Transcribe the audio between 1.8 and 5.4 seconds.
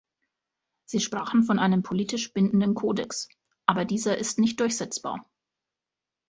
politisch bindenden Kodex, aber dieser ist nicht durchsetzbar.